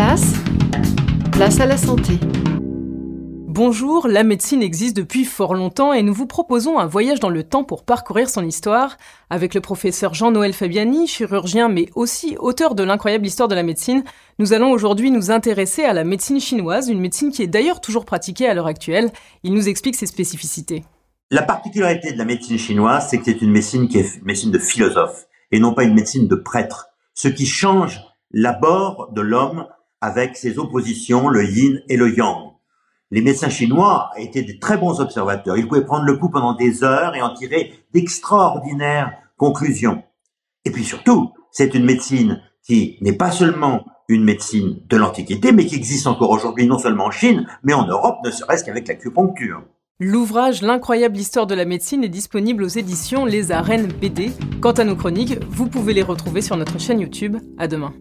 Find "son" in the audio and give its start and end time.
8.30-8.42